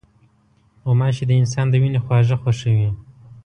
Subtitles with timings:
[0.85, 2.89] غوماشې د انسان د وینې خواږه خوښوي.